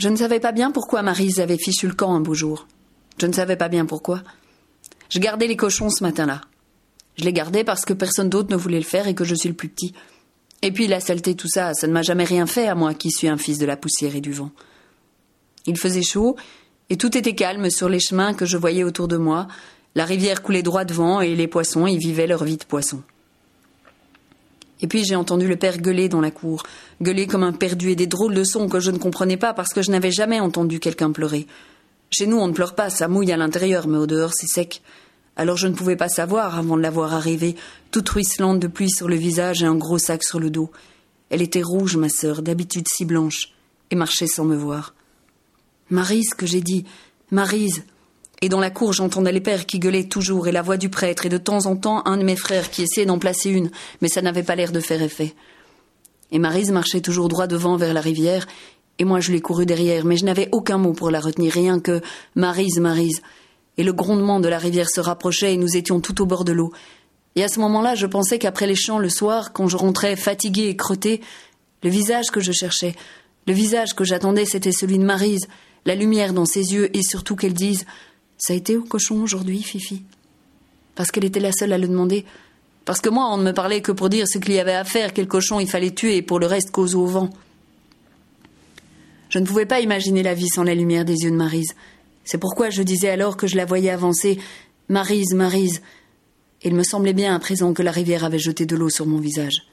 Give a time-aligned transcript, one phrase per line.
[0.00, 2.66] Je ne savais pas bien pourquoi Marise avait fichu le camp un beau jour.
[3.18, 4.22] Je ne savais pas bien pourquoi.
[5.10, 6.40] Je gardais les cochons ce matin-là.
[7.18, 9.50] Je les gardais parce que personne d'autre ne voulait le faire et que je suis
[9.50, 9.92] le plus petit.
[10.62, 13.10] Et puis la saleté, tout ça, ça ne m'a jamais rien fait à moi qui
[13.10, 14.52] suis un fils de la poussière et du vent.
[15.66, 16.34] Il faisait chaud,
[16.88, 19.48] et tout était calme sur les chemins que je voyais autour de moi.
[19.94, 23.02] La rivière coulait droit devant et les poissons y vivaient leur vie de poisson.
[24.82, 26.62] Et puis j'ai entendu le père gueuler dans la cour,
[27.02, 29.72] gueuler comme un perdu et des drôles de sons que je ne comprenais pas parce
[29.72, 31.46] que je n'avais jamais entendu quelqu'un pleurer.
[32.10, 34.82] Chez nous, on ne pleure pas, ça mouille à l'intérieur, mais au dehors, c'est sec.
[35.36, 37.56] Alors je ne pouvais pas savoir, avant de la voir arriver,
[37.90, 40.70] toute ruisselante de pluie sur le visage et un gros sac sur le dos.
[41.30, 43.54] Elle était rouge, ma sœur, d'habitude si blanche,
[43.90, 44.94] et marchait sans me voir.
[45.88, 46.84] Marise, que j'ai dit,
[47.30, 47.84] Marise.
[48.42, 51.26] Et dans la cour, j'entendais les pères qui gueulaient toujours, et la voix du prêtre,
[51.26, 54.08] et de temps en temps un de mes frères qui essayait d'en placer une, mais
[54.08, 55.34] ça n'avait pas l'air de faire effet.
[56.32, 58.46] Et Marise marchait toujours droit devant vers la rivière,
[58.98, 61.80] et moi je l'ai couru derrière, mais je n'avais aucun mot pour la retenir, rien
[61.80, 62.00] que
[62.34, 63.20] Marise, Marise.
[63.76, 66.52] Et le grondement de la rivière se rapprochait, et nous étions tout au bord de
[66.52, 66.72] l'eau.
[67.36, 70.68] Et à ce moment-là, je pensais qu'après les champs, le soir, quand je rentrais fatigué
[70.68, 71.20] et crotté,
[71.82, 72.94] le visage que je cherchais,
[73.46, 75.46] le visage que j'attendais, c'était celui de Marise,
[75.84, 77.84] la lumière dans ses yeux, et surtout qu'elle dise
[78.40, 80.02] ça a été au cochon aujourd'hui, Fifi
[80.94, 82.24] Parce qu'elle était la seule à le demander.
[82.86, 84.84] Parce que moi, on ne me parlait que pour dire ce qu'il y avait à
[84.84, 87.28] faire, quel cochon il fallait tuer, et pour le reste cause au vent.
[89.28, 91.74] Je ne pouvais pas imaginer la vie sans la lumière des yeux de Marise.
[92.24, 94.38] C'est pourquoi je disais alors que je la voyais avancer
[94.88, 95.82] Marise, Marise.
[96.64, 99.18] il me semblait bien à présent que la rivière avait jeté de l'eau sur mon
[99.18, 99.66] visage.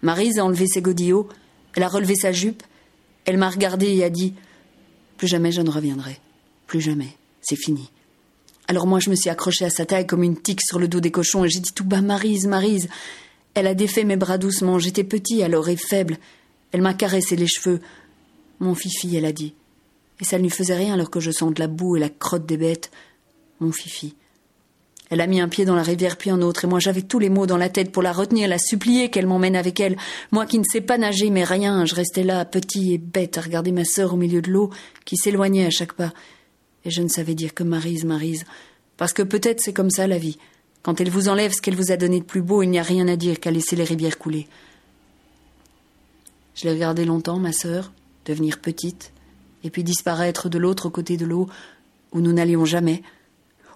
[0.00, 1.28] Marise a enlevé ses godillots,
[1.74, 2.62] elle a relevé sa jupe,
[3.26, 4.32] elle m'a regardé et a dit
[5.18, 6.18] Plus jamais je ne reviendrai.
[6.66, 7.18] Plus jamais
[7.50, 7.90] c'est fini.
[8.68, 11.00] Alors moi, je me suis accrochée à sa taille comme une tique sur le dos
[11.00, 12.88] des cochons et j'ai dit tout bas Marise, Marise.
[13.54, 14.78] Elle a défait mes bras doucement.
[14.78, 16.18] J'étais petit alors et faible.
[16.70, 17.80] Elle m'a caressé les cheveux.
[18.60, 19.54] Mon fifi, elle a dit.
[20.20, 22.46] Et ça ne lui faisait rien alors que je sente la boue et la crotte
[22.46, 22.92] des bêtes.
[23.58, 24.14] Mon fifi.
[25.10, 27.18] Elle a mis un pied dans la rivière puis un autre, et moi j'avais tous
[27.18, 29.96] les mots dans la tête pour la retenir, la supplier qu'elle m'emmène avec elle.
[30.30, 33.40] Moi qui ne sais pas nager, mais rien, je restais là, petit et bête, à
[33.40, 34.70] regarder ma sœur au milieu de l'eau,
[35.04, 36.12] qui s'éloignait à chaque pas.
[36.84, 38.44] Et je ne savais dire que Marise, Marise,
[38.96, 40.38] parce que peut-être c'est comme ça la vie.
[40.82, 42.82] Quand elle vous enlève ce qu'elle vous a donné de plus beau, il n'y a
[42.82, 44.48] rien à dire qu'à laisser les rivières couler.
[46.54, 47.92] Je l'ai regardée longtemps, ma sœur,
[48.24, 49.12] devenir petite,
[49.64, 51.48] et puis disparaître de l'autre côté de l'eau,
[52.12, 53.02] où nous n'allions jamais,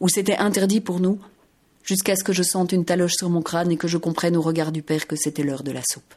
[0.00, 1.18] où c'était interdit pour nous,
[1.82, 4.42] jusqu'à ce que je sente une taloche sur mon crâne et que je comprenne au
[4.42, 6.14] regard du père que c'était l'heure de la soupe.